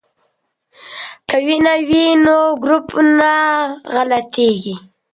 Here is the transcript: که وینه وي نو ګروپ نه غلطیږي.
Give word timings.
که 1.27 1.37
وینه 1.47 1.73
وي 1.87 2.05
نو 2.23 2.37
ګروپ 2.63 2.87
نه 3.19 3.33
غلطیږي. 3.93 4.75